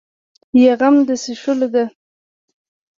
[0.63, 1.83] یا غم د څښلو ده.